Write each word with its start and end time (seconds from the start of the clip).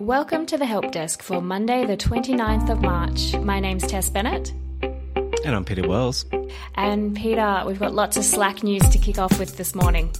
Welcome 0.00 0.46
to 0.46 0.56
the 0.56 0.64
Help 0.64 0.92
Desk 0.92 1.22
for 1.22 1.42
Monday, 1.42 1.84
the 1.84 1.94
29th 1.94 2.70
of 2.70 2.80
March. 2.80 3.36
My 3.36 3.60
name's 3.60 3.86
Tess 3.86 4.08
Bennett. 4.08 4.50
And 5.44 5.54
I'm 5.54 5.62
Peter 5.62 5.86
Wells. 5.86 6.24
And 6.74 7.14
Peter, 7.14 7.64
we've 7.66 7.78
got 7.78 7.92
lots 7.92 8.16
of 8.16 8.24
Slack 8.24 8.62
news 8.62 8.88
to 8.88 8.96
kick 8.96 9.18
off 9.18 9.38
with 9.38 9.58
this 9.58 9.74
morning. 9.74 10.10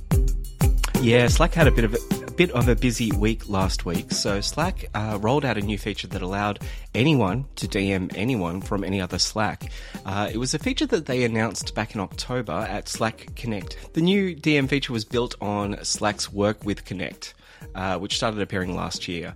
Yeah, 1.01 1.29
Slack 1.29 1.55
had 1.55 1.67
a 1.67 1.71
bit 1.71 1.85
of 1.85 1.95
a, 1.95 2.25
a 2.27 2.31
bit 2.33 2.51
of 2.51 2.69
a 2.69 2.77
busy 2.77 3.11
week 3.13 3.49
last 3.49 3.87
week. 3.87 4.13
So 4.13 4.43
Slack 4.43 4.85
uh, 4.93 5.19
rolled 5.19 5.47
out 5.47 5.57
a 5.57 5.63
new 5.63 5.79
feature 5.79 6.09
that 6.09 6.21
allowed 6.21 6.59
anyone 6.95 7.47
to 7.57 7.67
DM 7.67 8.13
anyone 8.15 8.61
from 8.61 8.85
any 8.85 9.01
other 9.01 9.19
Slack. 9.19 9.73
Uh, 10.05 10.29
it 10.31 10.37
was 10.37 10.53
a 10.53 10.59
feature 10.59 10.87
that 10.89 11.07
they 11.07 11.25
announced 11.25 11.75
back 11.75 11.95
in 11.95 12.03
October 12.03 12.53
at 12.53 12.87
Slack 12.87 13.35
Connect. 13.35 13.95
The 13.95 14.03
new 14.03 14.37
DM 14.37 14.69
feature 14.69 14.93
was 14.93 15.07
built 15.07 15.37
on 15.41 15.83
Slack's 15.85 16.31
Work 16.31 16.67
with 16.67 16.85
Connect, 16.85 17.33
uh, 17.75 17.97
which 17.99 18.17
started 18.17 18.43
appearing 18.43 18.77
last 18.77 19.09
year. 19.09 19.35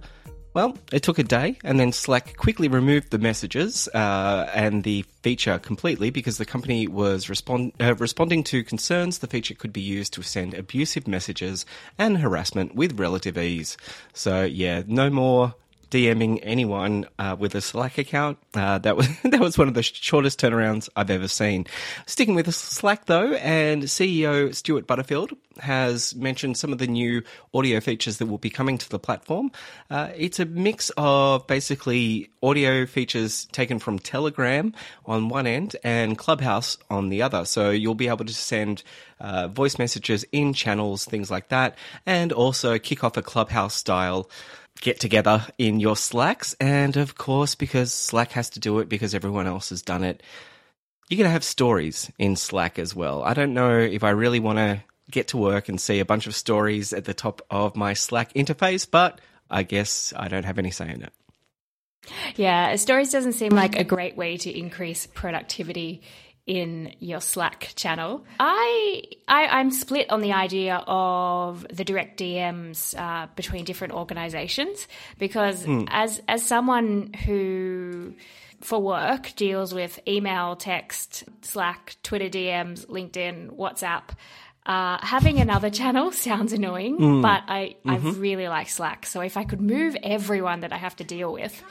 Well, 0.55 0.79
it 0.93 1.03
took 1.03 1.19
a 1.19 1.25
day, 1.25 1.59
and 1.65 1.81
then 1.81 1.91
Slack 1.91 2.37
quickly 2.37 2.69
removed 2.69 3.11
the 3.11 3.19
messages 3.19 3.89
uh, 3.89 4.49
and 4.55 4.85
the 4.85 5.03
feature 5.21 5.59
completely 5.59 6.11
because 6.11 6.39
the 6.39 6.45
company 6.45 6.87
was 6.87 7.29
respond- 7.29 7.73
uh, 7.81 7.97
responding 7.97 8.45
to 8.45 8.63
concerns 8.63 9.19
the 9.19 9.27
feature 9.27 9.55
could 9.55 9.73
be 9.73 9.81
used 9.81 10.13
to 10.13 10.23
send 10.23 10.55
abusive 10.55 11.09
messages 11.09 11.67
and 11.99 12.19
harassment 12.19 12.77
with 12.77 13.01
relative 13.01 13.37
ease. 13.37 13.77
So, 14.13 14.45
yeah, 14.45 14.85
no 14.87 15.11
more 15.11 15.55
DMing 15.95 16.41
anyone 16.43 17.07
uh, 17.21 17.37
with 17.39 17.55
a 17.55 17.61
Slack 17.61 17.99
account. 17.99 18.39
Uh, 18.53 18.79
that 18.79 18.97
was 18.97 19.07
that 19.23 19.39
was 19.39 19.57
one 19.57 19.69
of 19.69 19.75
the 19.75 19.83
shortest 19.85 20.41
turnarounds 20.41 20.89
I've 20.97 21.09
ever 21.09 21.29
seen. 21.29 21.69
Sticking 22.07 22.35
with 22.35 22.53
Slack 22.53 23.07
though, 23.07 23.35
and 23.35 23.85
CEO 23.85 24.53
Stewart 24.53 24.89
Butterfield 24.89 25.35
has 25.61 26.13
mentioned 26.17 26.57
some 26.57 26.73
of 26.73 26.79
the 26.79 26.89
new 26.89 27.23
audio 27.55 27.79
features 27.79 28.19
that 28.19 28.27
will 28.27 28.39
be 28.39 28.51
coming 28.51 28.77
to 28.77 28.89
the 28.89 28.99
platform. 28.99 29.53
Uh, 29.89 30.11
it's 30.17 30.41
a 30.41 30.45
mix 30.45 30.91
of 30.97 31.47
basically 31.47 32.29
audio 32.43 32.87
features 32.87 33.45
taken 33.53 33.79
from 33.79 34.01
Telegram 34.01 34.75
on 35.07 35.29
one 35.29 35.47
end 35.47 35.77
and 35.85 36.19
Clubhouse 36.19 36.77
on 36.91 37.09
the 37.09 37.23
other. 37.23 37.45
So 37.45 37.71
you'll 37.71 37.95
be 37.95 38.09
able 38.09 38.25
to 38.25 38.35
send 38.35 38.83
uh, 39.21 39.47
voice 39.47 39.79
messages 39.79 40.25
in 40.33 40.55
channels, 40.55 41.05
things 41.05 41.31
like 41.31 41.51
that, 41.51 41.79
and 42.05 42.33
also 42.33 42.81
kick 42.81 43.05
off 43.05 43.17
a 43.17 43.23
Clubhouse 43.23 43.77
style 43.77 44.29
get 44.81 45.01
together 45.01 45.47
in 45.59 45.81
your 45.81 45.97
Slacks. 45.97 46.55
And 46.61 46.97
of 46.97 47.17
course, 47.17 47.55
because 47.55 47.93
Slack 47.93 48.33
has 48.33 48.51
to 48.51 48.61
do 48.61 48.79
it 48.81 48.89
because 48.89 49.15
everyone 49.15 49.47
else 49.47 49.71
has 49.71 49.83
done 49.83 50.05
it, 50.05 50.23
you're 51.09 51.19
going 51.19 51.29
to 51.29 51.33
have 51.33 51.45
stories 51.45 52.11
in 52.19 52.37
Slack 52.37 52.79
as 52.79 52.95
well. 52.95 53.23
I 53.23 53.35
don't 53.35 53.55
know 53.55 53.79
if 53.79 54.05
I 54.05 54.11
really 54.11 54.41
want 54.41 54.59
to 54.59 54.83
get 55.11 55.29
to 55.29 55.37
work 55.37 55.69
and 55.69 55.81
see 55.81 56.01
a 56.01 56.05
bunch 56.05 56.27
of 56.27 56.35
stories 56.35 56.93
at 56.93 57.05
the 57.05 57.15
top 57.15 57.43
of 57.51 57.77
my 57.77 57.93
Slack 57.95 58.33
interface, 58.35 58.89
but 58.91 59.21
I 59.51 59.63
guess 59.63 60.13
I 60.17 60.29
don't 60.29 60.45
have 60.45 60.59
any 60.59 60.71
say 60.71 60.91
in 60.91 61.03
it. 61.03 61.13
Yeah, 62.37 62.77
stories 62.77 63.13
doesn't 63.13 63.33
seem 63.33 63.53
like 63.53 63.77
a 63.77 63.85
great 63.85 64.17
way 64.17 64.37
to 64.39 64.51
increase 64.51 65.07
productivity 65.07 66.03
in 66.47 66.95
your 66.99 67.21
Slack 67.21 67.73
channel. 67.75 68.25
I, 68.39 69.03
I 69.27 69.61
am 69.61 69.71
split 69.71 70.11
on 70.11 70.21
the 70.21 70.33
idea 70.33 70.83
of 70.87 71.67
the 71.71 71.85
direct 71.85 72.21
DMs 72.21 72.99
uh, 72.99 73.29
between 73.35 73.65
different 73.65 73.95
organizations 73.95 74.87
because 75.19 75.65
mm. 75.65 75.89
as 75.91 76.21
as 76.29 76.45
someone 76.45 77.13
who 77.13 78.15
for 78.61 78.81
work 78.81 79.33
deals 79.37 79.75
with 79.75 80.01
email, 80.09 80.57
text, 80.57 81.25
Slack, 81.43 81.97
Twitter 82.03 82.29
DMs, 82.29 82.87
LinkedIn, 82.87 83.57
WhatsApp. 83.57 84.11
Uh, 84.65 84.97
having 85.05 85.39
another 85.39 85.69
channel 85.81 86.11
sounds 86.13 86.55
annoying, 86.55 86.99
mm. 86.99 87.23
but 87.23 87.43
I, 87.47 87.77
mm-hmm. 87.85 88.09
I 88.09 88.11
really 88.13 88.49
like 88.49 88.71
Slack. 88.71 89.05
So 89.05 89.21
if 89.21 89.37
I 89.37 89.45
could 89.45 89.61
move 89.61 89.97
everyone 90.03 90.61
that 90.61 90.73
I 90.73 90.79
have 90.79 90.97
to 90.97 91.05
deal 91.05 91.31
with 91.31 91.63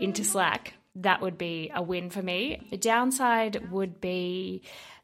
into 0.00 0.24
Slack, 0.24 0.74
that 0.96 1.20
would 1.20 1.38
be 1.38 1.70
a 1.74 1.82
win 1.82 2.10
for 2.10 2.22
me. 2.22 2.66
The 2.70 2.76
downside 2.76 3.70
would 3.70 4.00
be 4.00 4.62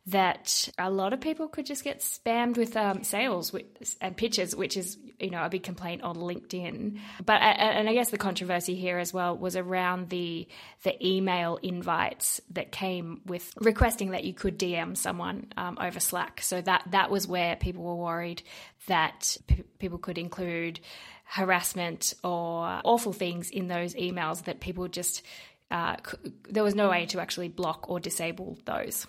that 0.08 0.70
a 0.78 0.90
lot 0.90 1.12
of 1.12 1.20
people 1.20 1.48
could 1.48 1.66
just 1.66 1.84
get 1.84 2.00
spammed 2.00 2.56
with 2.56 2.76
um, 2.76 3.04
sales 3.04 3.54
and 4.00 4.16
pitches, 4.16 4.56
which 4.56 4.76
is 4.76 4.96
you 5.18 5.30
know 5.30 5.44
a 5.44 5.50
big 5.50 5.62
complaint 5.62 6.02
on 6.02 6.16
LinkedIn. 6.16 6.98
But 7.24 7.42
and 7.42 7.88
I 7.88 7.92
guess 7.92 8.10
the 8.10 8.18
controversy 8.18 8.74
here 8.74 8.98
as 8.98 9.12
well 9.12 9.36
was 9.36 9.54
around 9.54 10.08
the 10.08 10.48
the 10.82 11.06
email 11.06 11.58
invites 11.62 12.40
that 12.50 12.72
came 12.72 13.20
with 13.26 13.52
requesting 13.60 14.10
that 14.12 14.24
you 14.24 14.32
could 14.32 14.58
DM 14.58 14.96
someone 14.96 15.52
um, 15.56 15.76
over 15.80 16.00
Slack. 16.00 16.40
So 16.40 16.60
that 16.62 16.84
that 16.90 17.10
was 17.10 17.26
where 17.26 17.56
people 17.56 17.84
were 17.84 17.96
worried 17.96 18.42
that 18.86 19.36
p- 19.46 19.64
people 19.78 19.98
could 19.98 20.16
include 20.16 20.80
harassment 21.24 22.14
or 22.24 22.80
awful 22.84 23.12
things 23.12 23.50
in 23.50 23.68
those 23.68 23.94
emails 23.94 24.44
that 24.44 24.60
people 24.60 24.88
just 24.88 25.22
uh, 25.70 25.96
there 26.48 26.62
was 26.62 26.74
no 26.74 26.88
way 26.90 27.06
to 27.06 27.20
actually 27.20 27.48
block 27.48 27.88
or 27.90 28.00
disable 28.00 28.58
those. 28.64 29.06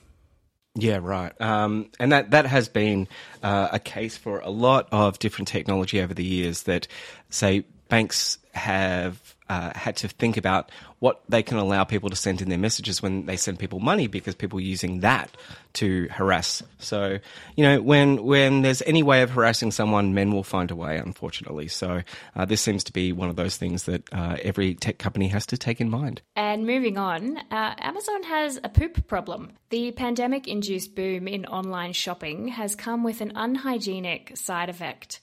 Yeah, 0.75 0.99
right. 1.01 1.33
Um, 1.41 1.89
and 1.99 2.11
that, 2.11 2.31
that 2.31 2.45
has 2.45 2.69
been 2.69 3.07
uh, 3.43 3.69
a 3.71 3.79
case 3.79 4.17
for 4.17 4.39
a 4.39 4.49
lot 4.49 4.87
of 4.91 5.19
different 5.19 5.47
technology 5.47 6.01
over 6.01 6.13
the 6.13 6.23
years 6.23 6.63
that, 6.63 6.87
say, 7.29 7.65
banks 7.89 8.37
have 8.53 9.35
uh, 9.49 9.71
had 9.75 9.95
to 9.97 10.07
think 10.07 10.37
about 10.37 10.71
what 10.99 11.21
they 11.27 11.41
can 11.41 11.57
allow 11.57 11.83
people 11.83 12.09
to 12.09 12.15
send 12.15 12.41
in 12.41 12.49
their 12.49 12.57
messages 12.57 13.01
when 13.01 13.25
they 13.25 13.37
send 13.37 13.57
people 13.57 13.79
money 13.79 14.07
because 14.07 14.35
people 14.35 14.59
are 14.59 14.63
using 14.63 14.99
that 14.99 15.35
to 15.73 16.07
harass. 16.11 16.61
So, 16.77 17.19
you 17.55 17.63
know, 17.63 17.81
when 17.81 18.23
when 18.23 18.61
there's 18.61 18.81
any 18.83 19.01
way 19.01 19.21
of 19.21 19.31
harassing 19.31 19.71
someone, 19.71 20.13
men 20.13 20.31
will 20.31 20.43
find 20.43 20.69
a 20.71 20.75
way, 20.75 20.97
unfortunately. 20.97 21.67
So, 21.67 22.01
uh, 22.35 22.45
this 22.45 22.61
seems 22.61 22.83
to 22.85 22.93
be 22.93 23.11
one 23.11 23.29
of 23.29 23.35
those 23.35 23.57
things 23.57 23.83
that 23.83 24.03
uh, 24.13 24.37
every 24.41 24.75
tech 24.75 24.99
company 24.99 25.27
has 25.29 25.45
to 25.47 25.57
take 25.57 25.81
in 25.81 25.89
mind. 25.89 26.21
And 26.35 26.65
moving 26.65 26.97
on, 26.97 27.37
uh, 27.37 27.75
Amazon 27.79 28.23
has 28.23 28.59
a 28.63 28.69
poop 28.69 29.07
problem. 29.07 29.53
The 29.69 29.91
pandemic 29.91 30.47
induced 30.47 30.95
boom 30.95 31.27
in 31.27 31.45
online 31.45 31.93
shopping 31.93 32.49
has 32.49 32.75
come 32.75 33.03
with 33.03 33.21
an 33.21 33.31
unhygienic 33.35 34.35
side 34.35 34.69
effect. 34.69 35.21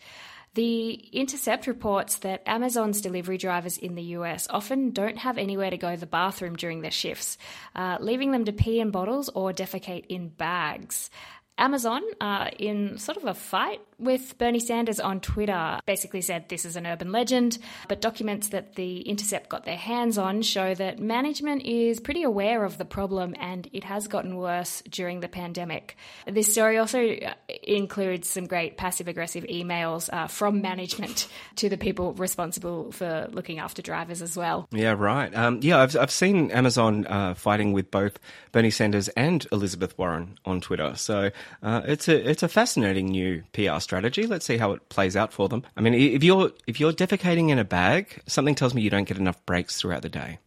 The 0.57 0.95
Intercept 1.13 1.67
reports 1.67 2.17
that 2.21 2.43
Amazon's 2.47 3.03
delivery 3.03 3.37
drivers 3.37 3.77
in 3.77 3.95
the 3.95 4.03
US 4.17 4.47
often 4.49 4.91
don't 4.91 5.19
have 5.19 5.37
anywhere 5.37 5.69
to 5.69 5.77
go 5.77 5.91
to 5.91 6.01
the 6.01 6.07
bathroom 6.07 6.57
during 6.57 6.81
their 6.81 6.91
shifts, 6.91 7.37
uh, 7.75 7.99
leaving 8.01 8.31
them 8.31 8.47
to 8.47 8.55
pee 8.55 8.81
in 8.81 8.91
bottles 8.91 9.29
or 9.29 9.53
defecate 9.53 10.07
in 10.09 10.29
bags. 10.29 11.11
Amazon, 11.59 12.03
uh, 12.21 12.51
in 12.59 12.99
sort 12.99 13.17
of 13.17 13.25
a 13.25 13.35
fight 13.35 13.81
with 13.99 14.37
Bernie 14.37 14.61
Sanders 14.61 15.01
on 15.01 15.21
Twitter, 15.21 15.79
basically 15.87 16.21
said 16.21 16.49
this 16.49 16.67
is 16.67 16.77
an 16.77 16.87
urban 16.87 17.13
legend, 17.13 17.59
but 17.89 18.03
documents 18.03 18.49
that 18.49 18.75
the 18.75 19.01
Intercept 19.01 19.49
got 19.49 19.65
their 19.65 19.77
hands 19.77 20.19
on 20.19 20.43
show 20.43 20.75
that 20.75 20.99
management 20.99 21.63
is 21.63 21.99
pretty 21.99 22.23
aware 22.23 22.65
of 22.65 22.77
the 22.77 22.85
problem 22.85 23.35
and 23.41 23.69
it 23.73 23.85
has 23.85 24.07
gotten 24.07 24.37
worse 24.37 24.83
during 24.91 25.21
the 25.21 25.29
pandemic. 25.29 25.97
This 26.27 26.53
story 26.53 26.77
also 26.77 27.09
uh, 27.09 27.33
includes 27.63 28.29
some 28.29 28.47
great 28.47 28.77
passive 28.77 29.09
aggressive 29.09 29.45
emails 29.45 30.13
uh, 30.13 30.27
from 30.27 30.61
management 30.61 31.27
to 31.57 31.71
the 31.71 31.79
people 31.79 32.13
responsible 32.15 32.93
for 32.93 33.29
looking 33.31 33.59
after 33.61 33.81
drivers 33.81 34.21
as 34.21 34.37
well. 34.37 34.69
Yeah, 34.73 34.95
right. 34.99 35.35
Um, 35.35 35.61
yeah, 35.63 35.81
I've, 35.81 35.97
I've 35.97 36.11
seen 36.11 36.51
Amazon 36.51 37.07
uh, 37.07 37.33
fighting 37.33 37.73
with 37.73 37.91
both 37.91 38.19
Bernie 38.53 38.71
Sanders 38.71 39.09
and 39.09 39.47
Elizabeth 39.51 39.97
Warren 39.97 40.39
on 40.45 40.61
Twitter. 40.61 40.95
So 40.97 41.31
uh, 41.63 41.83
it's 41.85 42.09
a 42.09 42.31
it's 42.31 42.43
a 42.43 42.49
fascinating 42.49 43.07
new 43.07 43.43
PR 43.53 43.79
strategy. 43.81 44.27
Let's 44.27 44.47
see 44.47 44.57
how 44.57 44.73
it 44.73 44.89
plays 44.89 45.17
out 45.17 45.33
for 45.33 45.49
them. 45.49 45.65
I 45.77 45.81
mean, 45.81 45.95
if 45.95 46.23
you're 46.23 46.53
if 46.67 46.81
you're 46.81 46.93
defecating 46.93 47.51
in 47.51 47.59
a 47.59 47.65
bag, 47.65 48.23
something 48.27 48.55
tells 48.55 48.75
me 48.75 48.83
you 48.83 48.91
don't 48.91 49.09
get 49.09 49.19
enough 49.19 49.45
breaks 49.47 49.81
throughout 49.81 50.03
the 50.03 50.09
day. 50.09 50.39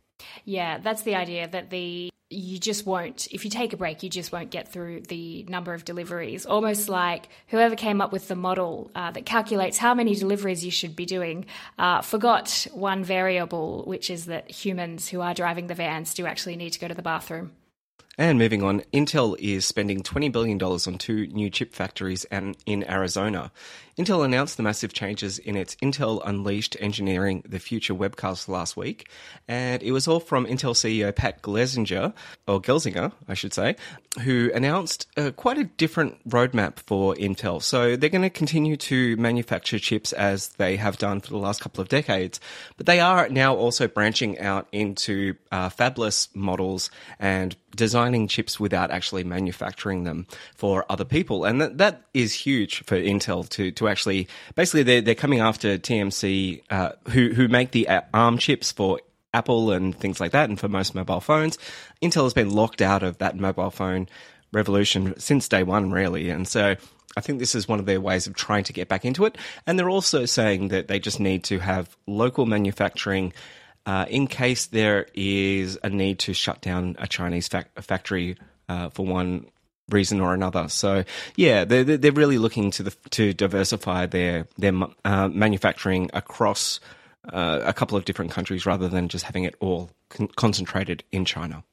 Yeah, 0.46 0.80
that's 0.80 1.04
the 1.04 1.16
idea 1.16 1.48
that 1.48 1.70
the 1.70 2.10
you 2.30 2.60
just 2.60 2.86
won't 2.86 3.28
if 3.32 3.44
you 3.44 3.50
take 3.50 3.74
a 3.74 3.78
break 3.78 4.04
you 4.04 4.10
just 4.10 4.32
won't 4.32 4.52
get 4.52 4.72
through 4.72 5.02
the 5.02 5.44
number 5.50 5.74
of 5.74 5.84
deliveries 5.84 6.46
almost 6.46 6.88
like 6.88 7.28
whoever 7.48 7.76
came 7.76 8.02
up 8.02 8.12
with 8.12 8.28
the 8.28 8.36
model 8.36 8.92
uh, 8.94 9.10
that 9.10 9.26
calculates 9.26 9.80
how 9.80 9.96
many 9.96 10.14
deliveries 10.14 10.64
you 10.64 10.70
should 10.70 10.96
be 10.96 11.08
doing 11.08 11.46
uh, 11.80 12.02
forgot 12.02 12.68
one 12.72 13.04
variable 13.04 13.84
which 13.86 14.12
is 14.12 14.28
that 14.28 14.50
humans 14.50 15.10
who 15.10 15.22
are 15.22 15.34
driving 15.34 15.66
the 15.68 15.74
vans 15.74 16.14
do 16.14 16.28
actually 16.28 16.56
need 16.56 16.70
to 16.70 16.80
go 16.80 16.88
to 16.88 16.94
the 16.94 17.02
bathroom 17.02 17.52
And 18.20 18.38
moving 18.38 18.64
on, 18.64 18.82
Intel 18.92 19.38
is 19.40 19.66
spending 19.66 20.04
$20 20.04 20.30
billion 20.30 20.62
on 20.62 20.98
two 20.98 21.28
new 21.28 21.50
chip 21.50 21.74
factories 21.74 22.26
in 22.26 22.84
Arizona. 22.92 23.50
Intel 24.00 24.24
announced 24.24 24.56
the 24.56 24.64
massive 24.64 24.94
changes 24.94 25.40
in 25.40 25.58
its 25.58 25.76
Intel 25.76 26.22
Unleashed 26.26 26.78
Engineering 26.80 27.44
the 27.48 27.60
Future 27.60 27.94
webcast 27.94 28.48
last 28.48 28.78
week, 28.78 29.10
and 29.48 29.84
it 29.84 29.92
was 29.92 30.08
all 30.08 30.22
from 30.22 30.46
Intel 30.46 30.74
CEO 30.74 31.14
Pat 31.14 31.42
Gelsinger, 31.42 32.14
or 32.48 32.62
Gelsinger, 32.62 33.12
I 33.28 33.34
should 33.34 33.54
say, 33.54 33.76
who 34.22 34.52
announced 34.54 35.08
uh, 35.18 35.32
quite 35.32 35.58
a 35.58 35.66
different 35.66 36.18
roadmap 36.30 36.80
for 36.80 37.14
Intel. 37.16 37.62
So 37.62 37.98
they're 37.98 38.10
going 38.10 38.22
to 38.22 38.30
continue 38.30 38.78
to 38.78 39.18
manufacture 39.18 39.80
chips 39.80 40.14
as 40.14 40.50
they 40.50 40.78
have 40.78 40.98
done 40.98 41.20
for 41.20 41.32
the 41.32 41.38
last 41.38 41.60
couple 41.60 41.82
of 41.82 41.90
decades, 41.90 42.40
but 42.78 42.86
they 42.86 43.02
are 43.02 43.28
now 43.28 43.54
also 43.54 43.90
branching 43.90 44.40
out 44.40 44.68
into 44.72 45.36
uh, 45.52 45.70
fabless 45.70 46.34
models 46.34 46.90
and 47.20 47.58
designing 47.76 48.28
chips 48.28 48.60
without 48.60 48.92
actually 48.92 49.24
manufacturing 49.24 50.04
them 50.04 50.28
for 50.56 50.86
other 50.90 51.06
people. 51.06 51.46
And 51.46 51.62
that, 51.62 51.78
that 51.78 52.02
is 52.14 52.34
huge 52.34 52.84
for 52.84 52.96
Intel 52.96 53.48
to, 53.50 53.72
to 53.72 53.88
actually, 53.88 54.28
basically 54.56 54.84
they're, 54.84 55.02
they're 55.02 55.16
coming 55.16 55.40
after 55.40 55.78
TMC, 55.78 56.62
uh, 56.70 56.92
who, 57.10 57.30
who 57.30 57.48
make 57.48 57.72
the 57.72 57.88
ARM 58.14 58.38
chips 58.38 58.72
for 58.72 59.00
Apple 59.34 59.72
and 59.72 59.96
things 59.96 60.20
like 60.20 60.32
that, 60.32 60.50
and 60.50 60.60
for 60.60 60.68
most 60.68 60.96
mobile 60.96 61.22
phones. 61.22 61.58
Intel 62.02 62.24
has 62.24 62.34
been 62.34 62.50
locked 62.50 62.82
out 62.82 63.04
of 63.04 63.18
that 63.20 63.36
mobile 63.38 63.72
phone 63.72 64.08
revolution 64.52 65.18
since 65.20 65.48
day 65.48 65.64
one, 65.64 65.92
really. 65.92 66.30
And 66.30 66.48
so 66.48 66.76
I 67.16 67.22
think 67.22 67.40
this 67.40 67.56
is 67.56 67.68
one 67.68 67.80
of 67.80 67.86
their 67.86 68.02
ways 68.02 68.28
of 68.28 68.36
trying 68.36 68.64
to 68.66 68.74
get 68.74 68.88
back 68.88 69.06
into 69.06 69.26
it. 69.26 69.38
And 69.68 69.78
they're 69.78 69.90
also 69.90 70.26
saying 70.26 70.70
that 70.70 70.88
they 70.88 71.00
just 71.00 71.20
need 71.20 71.44
to 71.46 71.60
have 71.60 71.96
local 72.08 72.46
manufacturing 72.46 73.34
uh, 73.86 74.06
in 74.10 74.28
case 74.28 74.68
there 74.68 75.08
is 75.14 75.78
a 75.84 75.90
need 75.90 76.20
to 76.20 76.34
shut 76.34 76.62
down 76.62 76.96
a 77.00 77.08
Chinese 77.08 77.48
fac- 77.48 77.82
factory 77.82 78.38
uh, 78.68 78.90
for 78.90 79.06
one 79.06 79.46
reason 79.90 80.22
or 80.22 80.34
another. 80.34 80.68
So 80.70 81.04
yeah, 81.36 81.66
they're 81.66 81.84
they're 81.84 82.12
really 82.12 82.38
looking 82.38 82.72
to 82.72 82.84
the 82.84 82.92
to 83.12 83.34
diversify 83.34 84.06
their 84.06 84.48
their 84.58 84.74
uh, 85.04 85.28
manufacturing 85.30 86.10
across 86.14 86.80
uh, 87.32 87.62
a 87.64 87.74
couple 87.74 87.98
of 87.98 88.06
different 88.06 88.32
countries 88.32 88.66
rather 88.66 88.88
than 88.88 89.10
just 89.10 89.26
having 89.26 89.44
it 89.44 89.56
all 89.60 89.90
con- 90.10 90.30
concentrated 90.36 91.04
in 91.12 91.26
China. 91.26 91.64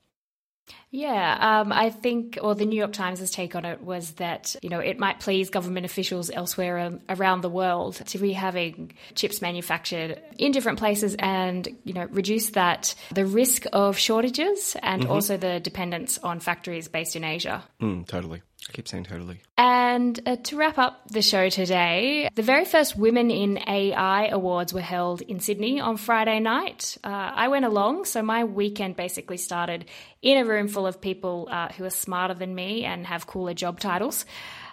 Yeah, 0.90 1.60
um, 1.60 1.72
I 1.72 1.90
think, 1.90 2.38
or 2.40 2.54
the 2.54 2.64
New 2.64 2.76
York 2.76 2.92
Times' 2.92 3.30
take 3.30 3.54
on 3.54 3.64
it 3.64 3.82
was 3.82 4.12
that, 4.12 4.56
you 4.62 4.68
know, 4.68 4.80
it 4.80 4.98
might 4.98 5.20
please 5.20 5.50
government 5.50 5.84
officials 5.84 6.30
elsewhere 6.30 6.78
um, 6.78 7.00
around 7.08 7.42
the 7.42 7.50
world 7.50 7.96
to 8.06 8.18
be 8.18 8.32
having 8.32 8.92
chips 9.14 9.42
manufactured 9.42 10.20
in 10.38 10.52
different 10.52 10.78
places 10.78 11.14
and, 11.18 11.68
you 11.84 11.92
know, 11.92 12.06
reduce 12.10 12.50
that, 12.50 12.94
the 13.12 13.26
risk 13.26 13.64
of 13.72 13.98
shortages 13.98 14.76
and 14.82 15.02
mm-hmm. 15.02 15.12
also 15.12 15.36
the 15.36 15.60
dependence 15.60 16.18
on 16.18 16.40
factories 16.40 16.88
based 16.88 17.16
in 17.16 17.24
Asia. 17.24 17.62
Mm, 17.80 18.06
totally. 18.06 18.42
I 18.68 18.72
keep 18.72 18.88
saying 18.88 19.04
totally. 19.04 19.40
And 19.56 20.20
uh, 20.26 20.36
to 20.36 20.56
wrap 20.56 20.76
up 20.76 21.08
the 21.08 21.22
show 21.22 21.48
today, 21.48 22.28
the 22.34 22.42
very 22.42 22.64
first 22.64 22.96
Women 22.96 23.30
in 23.30 23.58
AI 23.68 24.26
Awards 24.26 24.72
were 24.72 24.80
held 24.80 25.22
in 25.22 25.38
Sydney 25.38 25.80
on 25.80 25.96
Friday 25.96 26.40
night. 26.40 26.98
Uh, 27.04 27.08
I 27.08 27.48
went 27.48 27.64
along, 27.64 28.06
so 28.06 28.22
my 28.22 28.44
weekend 28.44 28.96
basically 28.96 29.36
started 29.36 29.84
in 30.20 30.38
a 30.38 30.44
room 30.44 30.66
full 30.66 30.86
of 30.86 31.00
people 31.00 31.48
uh, 31.50 31.68
who 31.68 31.84
are 31.84 31.90
smarter 31.90 32.34
than 32.34 32.54
me 32.54 32.84
and 32.84 33.06
have 33.06 33.26
cooler 33.26 33.54
job 33.54 33.78
titles. 33.78 34.26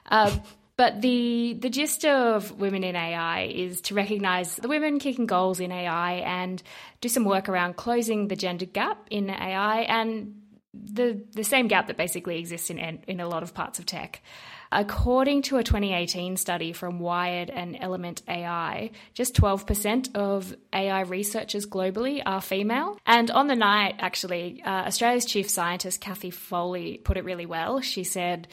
Uh, 0.10 0.36
but 0.76 1.02
the 1.02 1.56
the 1.60 1.70
gist 1.70 2.04
of 2.04 2.60
Women 2.60 2.84
in 2.84 2.96
AI 2.96 3.44
is 3.44 3.82
to 3.82 3.94
recognise 3.94 4.56
the 4.56 4.68
women 4.68 4.98
kicking 4.98 5.28
goals 5.28 5.60
in 5.60 5.72
AI 5.72 6.14
and 6.14 6.64
do 7.00 7.10
some 7.10 7.26
work 7.26 7.48
around 7.48 7.76
closing 7.76 8.28
the 8.28 8.36
gender 8.36 8.66
gap 8.66 9.06
in 9.12 9.30
AI 9.30 9.82
and 9.82 10.43
the 10.74 11.24
the 11.34 11.44
same 11.44 11.68
gap 11.68 11.88
that 11.88 11.98
basically 11.98 12.40
exists 12.40 12.70
in 12.70 12.80
in 12.80 13.20
a 13.20 13.28
lot 13.28 13.44
of 13.44 13.54
parts 13.54 13.80
of 13.80 13.86
tech. 13.86 14.22
According 14.76 15.44
to 15.44 15.58
a 15.58 15.64
2018 15.64 16.36
study 16.36 16.74
from 16.74 17.00
Wired 17.00 17.52
and 17.52 17.78
Element 17.80 18.24
AI, 18.28 18.90
just 19.14 19.36
12% 19.36 20.16
of 20.16 20.56
AI 20.74 21.02
researchers 21.02 21.68
globally 21.68 22.24
are 22.26 22.42
female. 22.42 22.98
And 23.06 23.30
on 23.30 23.46
the 23.46 23.56
night, 23.56 23.98
actually, 24.00 24.64
uh, 24.66 24.88
Australia's 24.88 25.26
chief 25.26 25.48
scientist, 25.48 26.02
Cathy 26.02 26.32
Foley, 26.32 26.98
put 27.04 27.18
it 27.18 27.24
really 27.24 27.46
well. 27.46 27.82
She 27.82 28.04
said, 28.04 28.48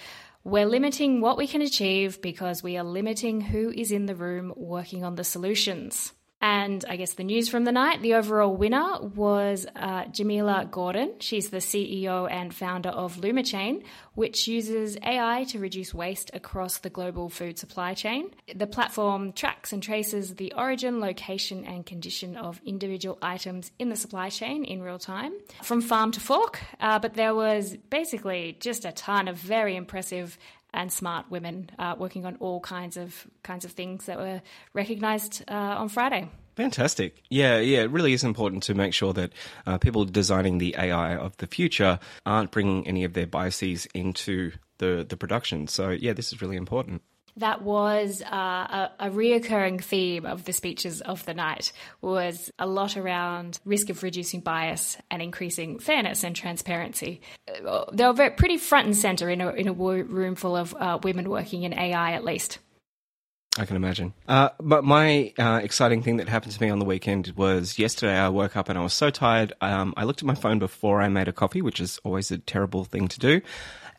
we're 0.44 0.66
limiting 0.66 1.22
what 1.22 1.38
we 1.38 1.46
can 1.46 1.62
achieve 1.62 2.20
because 2.20 2.62
we 2.62 2.76
are 2.76 2.84
limiting 2.84 3.40
who 3.40 3.70
is 3.70 3.90
in 3.90 4.04
the 4.04 4.14
room 4.14 4.52
working 4.56 5.04
on 5.04 5.14
the 5.14 5.24
solutions. 5.24 6.12
And 6.40 6.84
I 6.88 6.96
guess 6.96 7.14
the 7.14 7.24
news 7.24 7.50
from 7.50 7.64
the 7.64 7.72
night, 7.72 8.00
the 8.00 8.14
overall 8.14 8.56
winner 8.56 8.98
was 9.00 9.66
uh, 9.76 10.06
Jamila 10.06 10.66
Gordon. 10.70 11.12
She's 11.20 11.50
the 11.50 11.58
CEO 11.58 12.30
and 12.30 12.54
founder 12.54 12.88
of 12.88 13.16
LumaChain, 13.16 13.84
which 14.14 14.48
uses 14.48 14.96
AI 15.04 15.44
to 15.48 15.58
reduce 15.58 15.92
waste 15.92 16.30
across 16.32 16.78
the 16.78 16.88
global 16.88 17.28
food 17.28 17.58
supply 17.58 17.92
chain. 17.92 18.30
The 18.54 18.66
platform 18.66 19.32
tracks 19.32 19.74
and 19.74 19.82
traces 19.82 20.36
the 20.36 20.54
origin, 20.56 21.00
location, 21.00 21.66
and 21.66 21.84
condition 21.84 22.36
of 22.36 22.58
individual 22.64 23.18
items 23.20 23.70
in 23.78 23.90
the 23.90 23.96
supply 23.96 24.30
chain 24.30 24.64
in 24.64 24.80
real 24.80 24.98
time 24.98 25.34
from 25.62 25.82
farm 25.82 26.10
to 26.12 26.20
fork. 26.20 26.58
Uh, 26.80 26.98
but 26.98 27.14
there 27.14 27.34
was 27.34 27.76
basically 27.90 28.56
just 28.60 28.86
a 28.86 28.92
ton 28.92 29.28
of 29.28 29.36
very 29.36 29.76
impressive 29.76 30.38
and 30.72 30.92
smart 30.92 31.26
women 31.30 31.70
uh, 31.78 31.94
working 31.98 32.24
on 32.26 32.36
all 32.40 32.60
kinds 32.60 32.96
of 32.96 33.26
kinds 33.42 33.64
of 33.64 33.72
things 33.72 34.06
that 34.06 34.18
were 34.18 34.42
recognised 34.74 35.42
uh, 35.48 35.54
on 35.54 35.88
Friday. 35.88 36.28
Fantastic. 36.56 37.22
Yeah, 37.30 37.58
yeah. 37.58 37.82
It 37.82 37.90
really 37.90 38.12
is 38.12 38.24
important 38.24 38.62
to 38.64 38.74
make 38.74 38.92
sure 38.92 39.12
that 39.14 39.32
uh, 39.66 39.78
people 39.78 40.04
designing 40.04 40.58
the 40.58 40.74
AI 40.78 41.16
of 41.16 41.36
the 41.38 41.46
future 41.46 41.98
aren't 42.26 42.50
bringing 42.50 42.86
any 42.86 43.04
of 43.04 43.14
their 43.14 43.26
biases 43.26 43.86
into 43.94 44.52
the 44.78 45.06
the 45.08 45.16
production. 45.16 45.68
So 45.68 45.90
yeah, 45.90 46.12
this 46.12 46.32
is 46.32 46.42
really 46.42 46.56
important 46.56 47.02
that 47.40 47.62
was 47.62 48.22
uh, 48.22 48.34
a, 48.34 48.90
a 49.00 49.10
reoccurring 49.10 49.82
theme 49.82 50.24
of 50.24 50.44
the 50.44 50.52
speeches 50.52 51.00
of 51.00 51.24
the 51.24 51.34
night 51.34 51.72
was 52.00 52.50
a 52.58 52.66
lot 52.66 52.96
around 52.96 53.58
risk 53.64 53.90
of 53.90 54.02
reducing 54.02 54.40
bias 54.40 54.96
and 55.10 55.20
increasing 55.20 55.78
fairness 55.78 56.22
and 56.22 56.36
transparency. 56.36 57.20
Uh, 57.66 57.84
they 57.92 58.06
were 58.06 58.12
very, 58.12 58.30
pretty 58.30 58.56
front 58.56 58.86
and 58.86 58.96
center 58.96 59.28
in 59.28 59.40
a, 59.40 59.50
in 59.50 59.68
a 59.68 59.72
room 59.72 60.34
full 60.34 60.56
of 60.56 60.74
uh, 60.78 60.98
women 61.02 61.28
working 61.28 61.64
in 61.64 61.76
AI, 61.76 62.12
at 62.12 62.24
least. 62.24 62.58
I 63.58 63.64
can 63.64 63.74
imagine. 63.74 64.14
Uh, 64.28 64.50
but 64.60 64.84
my 64.84 65.34
uh, 65.36 65.60
exciting 65.62 66.02
thing 66.02 66.18
that 66.18 66.28
happened 66.28 66.52
to 66.52 66.62
me 66.62 66.70
on 66.70 66.78
the 66.78 66.84
weekend 66.84 67.32
was 67.36 67.78
yesterday 67.78 68.16
I 68.16 68.28
woke 68.28 68.56
up 68.56 68.68
and 68.68 68.78
I 68.78 68.82
was 68.82 68.94
so 68.94 69.10
tired. 69.10 69.52
Um, 69.60 69.92
I 69.96 70.04
looked 70.04 70.22
at 70.22 70.26
my 70.26 70.36
phone 70.36 70.60
before 70.60 71.02
I 71.02 71.08
made 71.08 71.26
a 71.26 71.32
coffee, 71.32 71.60
which 71.60 71.80
is 71.80 71.98
always 72.04 72.30
a 72.30 72.38
terrible 72.38 72.84
thing 72.84 73.08
to 73.08 73.18
do 73.18 73.40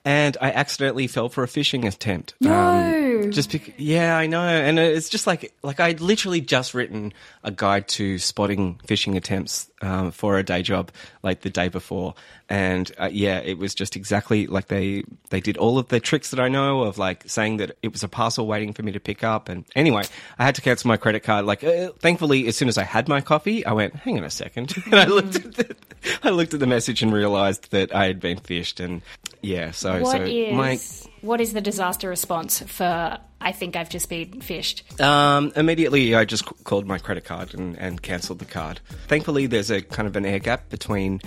and 0.05 0.37
I 0.41 0.51
accidentally 0.51 1.07
fell 1.07 1.29
for 1.29 1.43
a 1.43 1.47
phishing 1.47 1.85
attempt. 1.87 2.33
No. 2.39 2.53
Um, 2.53 3.00
just 3.29 3.51
because, 3.51 3.73
yeah, 3.77 4.17
I 4.17 4.27
know, 4.27 4.43
and 4.43 4.79
it's 4.79 5.09
just 5.09 5.27
like 5.27 5.53
like 5.61 5.79
I'd 5.79 6.01
literally 6.01 6.41
just 6.41 6.73
written 6.73 7.13
a 7.43 7.51
guide 7.51 7.87
to 7.89 8.17
spotting 8.17 8.79
phishing 8.87 9.15
attempts 9.15 9.69
um, 9.81 10.11
for 10.11 10.37
a 10.37 10.43
day 10.43 10.61
job 10.61 10.91
like 11.23 11.41
the 11.41 11.49
day 11.49 11.69
before, 11.69 12.15
and 12.49 12.91
uh, 12.99 13.09
yeah, 13.11 13.39
it 13.39 13.57
was 13.57 13.75
just 13.75 13.95
exactly 13.95 14.47
like 14.47 14.67
they 14.67 15.03
they 15.29 15.39
did 15.39 15.57
all 15.57 15.77
of 15.77 15.87
the 15.89 15.99
tricks 15.99 16.31
that 16.31 16.39
I 16.39 16.47
know 16.47 16.83
of 16.83 16.97
like 16.97 17.23
saying 17.27 17.57
that 17.57 17.77
it 17.81 17.91
was 17.91 18.03
a 18.03 18.07
parcel 18.07 18.47
waiting 18.47 18.73
for 18.73 18.83
me 18.83 18.91
to 18.91 18.99
pick 18.99 19.23
up, 19.23 19.49
and 19.49 19.65
anyway, 19.75 20.03
I 20.39 20.43
had 20.43 20.55
to 20.55 20.61
cancel 20.61 20.87
my 20.87 20.97
credit 20.97 21.23
card. 21.23 21.45
Like, 21.45 21.63
uh, 21.63 21.91
thankfully, 21.99 22.47
as 22.47 22.55
soon 22.55 22.67
as 22.67 22.77
I 22.77 22.83
had 22.83 23.07
my 23.07 23.21
coffee, 23.21 23.65
I 23.65 23.73
went, 23.73 23.95
"Hang 23.95 24.17
on 24.17 24.23
a 24.23 24.29
second. 24.29 24.73
and 24.85 24.95
I 24.95 25.05
looked 25.05 25.35
at 25.35 25.53
the, 25.55 25.75
I 26.23 26.29
looked 26.29 26.53
at 26.53 26.59
the 26.59 26.67
message 26.67 27.01
and 27.01 27.13
realized 27.13 27.71
that 27.71 27.93
I 27.93 28.05
had 28.05 28.19
been 28.19 28.39
phished, 28.39 28.83
and 28.83 29.01
yeah, 29.41 29.71
so 29.71 30.01
what 30.01 30.17
so 30.17 30.23
is, 30.23 30.53
my 30.53 30.79
what 31.21 31.41
is 31.41 31.53
the 31.53 31.61
disaster 31.61 32.09
response 32.09 32.61
for? 32.61 33.17
I 33.39 33.51
think 33.51 33.75
I've 33.75 33.89
just 33.89 34.09
been 34.09 34.39
phished. 34.41 35.01
Um, 35.01 35.51
immediately, 35.55 36.15
I 36.15 36.25
just 36.25 36.45
called 36.63 36.85
my 36.85 36.97
credit 36.97 37.25
card 37.25 37.53
and, 37.53 37.77
and 37.77 38.01
cancelled 38.01 38.39
the 38.39 38.45
card. 38.45 38.79
Thankfully, 39.07 39.47
there's 39.47 39.71
a 39.71 39.81
kind 39.81 40.07
of 40.07 40.15
an 40.15 40.25
air 40.25 40.39
gap 40.39 40.69
between 40.69 41.21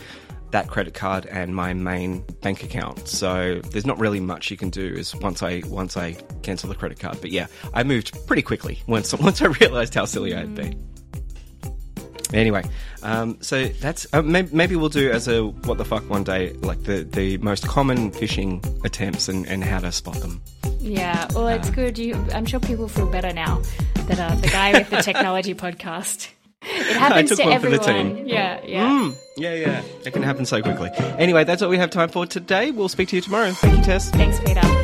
that 0.54 0.68
credit 0.68 0.94
card 0.94 1.26
and 1.26 1.54
my 1.54 1.74
main 1.74 2.24
bank 2.40 2.62
account. 2.62 3.08
So 3.08 3.60
there's 3.72 3.86
not 3.86 3.98
really 3.98 4.20
much 4.20 4.52
you 4.52 4.56
can 4.56 4.70
do 4.70 4.86
is 4.86 5.14
once 5.16 5.42
I 5.42 5.62
once 5.66 5.96
I 5.96 6.12
cancel 6.42 6.68
the 6.68 6.76
credit 6.76 7.00
card. 7.00 7.20
But 7.20 7.32
yeah, 7.32 7.48
I 7.74 7.82
moved 7.82 8.26
pretty 8.28 8.42
quickly 8.42 8.80
once 8.86 9.12
once 9.20 9.42
I 9.42 9.46
realized 9.46 9.94
how 9.94 10.04
silly 10.04 10.34
I 10.34 10.40
had 10.40 10.54
been. 10.54 10.93
Anyway, 12.32 12.64
um, 13.02 13.36
so 13.40 13.66
that's 13.66 14.06
uh, 14.12 14.22
maybe, 14.22 14.48
maybe, 14.52 14.76
we'll 14.76 14.88
do 14.88 15.10
as 15.10 15.28
a 15.28 15.44
what 15.44 15.78
the 15.78 15.84
fuck 15.84 16.08
one 16.08 16.24
day, 16.24 16.52
like 16.54 16.82
the, 16.84 17.04
the 17.04 17.38
most 17.38 17.66
common 17.68 18.10
phishing 18.10 18.64
attempts 18.84 19.28
and, 19.28 19.46
and 19.46 19.62
how 19.62 19.78
to 19.78 19.92
spot 19.92 20.16
them. 20.16 20.42
Yeah, 20.80 21.28
well, 21.34 21.48
it's 21.48 21.68
uh, 21.68 21.72
good. 21.72 21.98
You, 21.98 22.14
I'm 22.32 22.46
sure 22.46 22.60
people 22.60 22.88
feel 22.88 23.06
better 23.06 23.32
now 23.32 23.62
that 24.06 24.18
uh, 24.18 24.34
the 24.36 24.48
guy 24.48 24.72
with 24.72 24.90
the 24.90 24.96
technology 25.02 25.54
podcast. 25.54 26.30
It 26.62 26.96
happens 26.96 27.36
to 27.36 27.44
everyone. 27.44 28.26
Yeah, 28.26 28.60
yeah. 28.64 28.88
Mm, 28.88 29.16
yeah, 29.36 29.54
yeah. 29.54 29.82
It 30.04 30.12
can 30.12 30.22
happen 30.22 30.46
so 30.46 30.62
quickly. 30.62 30.90
Anyway, 31.18 31.44
that's 31.44 31.60
what 31.60 31.70
we 31.70 31.76
have 31.76 31.90
time 31.90 32.08
for 32.08 32.26
today. 32.26 32.70
We'll 32.70 32.88
speak 32.88 33.10
to 33.10 33.16
you 33.16 33.22
tomorrow. 33.22 33.52
Thank 33.52 33.78
you, 33.78 33.84
Tess. 33.84 34.10
Thanks, 34.10 34.40
Peter. 34.40 34.83